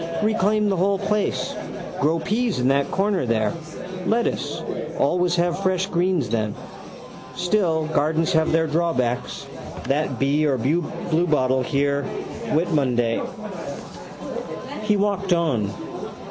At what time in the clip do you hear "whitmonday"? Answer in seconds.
12.49-13.21